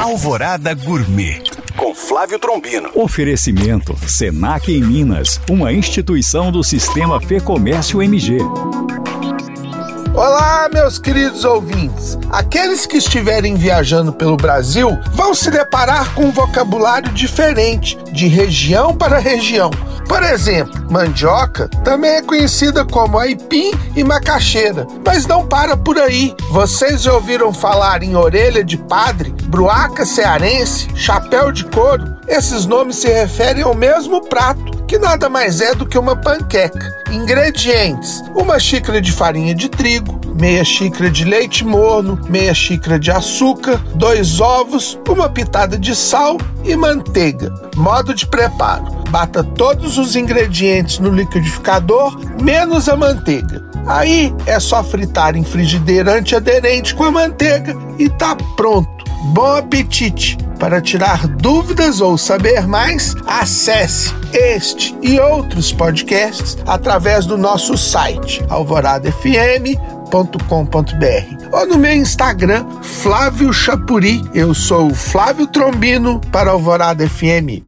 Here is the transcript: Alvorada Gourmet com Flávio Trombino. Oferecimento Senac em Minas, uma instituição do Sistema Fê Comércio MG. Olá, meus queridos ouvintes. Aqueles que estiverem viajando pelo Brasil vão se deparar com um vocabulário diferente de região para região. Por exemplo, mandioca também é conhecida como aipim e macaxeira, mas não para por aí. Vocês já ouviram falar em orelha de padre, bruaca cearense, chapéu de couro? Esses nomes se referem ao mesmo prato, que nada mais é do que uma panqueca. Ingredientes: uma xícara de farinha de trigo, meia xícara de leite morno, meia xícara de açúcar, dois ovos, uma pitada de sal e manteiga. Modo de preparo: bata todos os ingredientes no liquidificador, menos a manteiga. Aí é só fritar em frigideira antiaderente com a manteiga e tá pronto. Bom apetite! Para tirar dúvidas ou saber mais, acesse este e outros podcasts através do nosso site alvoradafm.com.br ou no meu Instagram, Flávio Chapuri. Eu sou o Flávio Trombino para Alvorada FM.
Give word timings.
Alvorada 0.00 0.72
Gourmet 0.72 1.42
com 1.76 1.94
Flávio 1.94 2.38
Trombino. 2.38 2.88
Oferecimento 2.94 3.94
Senac 4.08 4.72
em 4.72 4.80
Minas, 4.80 5.38
uma 5.50 5.74
instituição 5.74 6.50
do 6.50 6.64
Sistema 6.64 7.20
Fê 7.20 7.38
Comércio 7.38 8.00
MG. 8.00 8.38
Olá, 10.20 10.68
meus 10.70 10.98
queridos 10.98 11.46
ouvintes. 11.46 12.18
Aqueles 12.30 12.84
que 12.84 12.98
estiverem 12.98 13.54
viajando 13.54 14.12
pelo 14.12 14.36
Brasil 14.36 15.00
vão 15.12 15.32
se 15.32 15.50
deparar 15.50 16.14
com 16.14 16.24
um 16.24 16.30
vocabulário 16.30 17.10
diferente 17.12 17.96
de 18.12 18.28
região 18.28 18.94
para 18.94 19.18
região. 19.18 19.70
Por 20.06 20.22
exemplo, 20.22 20.74
mandioca 20.90 21.68
também 21.84 22.16
é 22.16 22.22
conhecida 22.22 22.84
como 22.84 23.18
aipim 23.18 23.70
e 23.96 24.04
macaxeira, 24.04 24.86
mas 25.06 25.24
não 25.24 25.46
para 25.46 25.74
por 25.74 25.96
aí. 25.96 26.34
Vocês 26.50 27.00
já 27.00 27.14
ouviram 27.14 27.50
falar 27.54 28.02
em 28.02 28.14
orelha 28.14 28.62
de 28.62 28.76
padre, 28.76 29.32
bruaca 29.46 30.04
cearense, 30.04 30.86
chapéu 30.94 31.50
de 31.50 31.64
couro? 31.64 32.20
Esses 32.28 32.66
nomes 32.66 32.96
se 32.96 33.08
referem 33.08 33.62
ao 33.62 33.74
mesmo 33.74 34.20
prato, 34.28 34.84
que 34.86 34.98
nada 34.98 35.28
mais 35.28 35.60
é 35.60 35.74
do 35.74 35.86
que 35.86 35.98
uma 35.98 36.14
panqueca. 36.14 36.92
Ingredientes: 37.10 38.22
uma 38.34 38.58
xícara 38.58 39.00
de 39.00 39.12
farinha 39.12 39.54
de 39.54 39.68
trigo, 39.68 40.19
meia 40.40 40.64
xícara 40.64 41.10
de 41.10 41.22
leite 41.22 41.64
morno, 41.64 42.18
meia 42.28 42.54
xícara 42.54 42.98
de 42.98 43.10
açúcar, 43.10 43.78
dois 43.94 44.40
ovos, 44.40 44.98
uma 45.06 45.28
pitada 45.28 45.78
de 45.78 45.94
sal 45.94 46.38
e 46.64 46.74
manteiga. 46.74 47.52
Modo 47.76 48.14
de 48.14 48.26
preparo: 48.26 48.86
bata 49.10 49.44
todos 49.44 49.98
os 49.98 50.16
ingredientes 50.16 50.98
no 50.98 51.10
liquidificador, 51.10 52.18
menos 52.40 52.88
a 52.88 52.96
manteiga. 52.96 53.68
Aí 53.86 54.34
é 54.46 54.58
só 54.58 54.82
fritar 54.82 55.36
em 55.36 55.44
frigideira 55.44 56.14
antiaderente 56.14 56.94
com 56.94 57.04
a 57.04 57.10
manteiga 57.10 57.76
e 57.98 58.08
tá 58.08 58.34
pronto. 58.56 58.88
Bom 59.34 59.56
apetite! 59.56 60.38
Para 60.58 60.80
tirar 60.80 61.26
dúvidas 61.26 62.02
ou 62.02 62.18
saber 62.18 62.66
mais, 62.66 63.14
acesse 63.26 64.14
este 64.30 64.94
e 65.00 65.18
outros 65.18 65.72
podcasts 65.72 66.58
através 66.66 67.24
do 67.24 67.38
nosso 67.38 67.78
site 67.78 68.44
alvoradafm.com.br 70.10 71.48
ou 71.52 71.66
no 71.66 71.78
meu 71.78 71.92
Instagram, 71.92 72.66
Flávio 72.82 73.52
Chapuri. 73.52 74.22
Eu 74.34 74.52
sou 74.52 74.88
o 74.88 74.94
Flávio 74.94 75.46
Trombino 75.46 76.20
para 76.32 76.50
Alvorada 76.50 77.08
FM. 77.08 77.62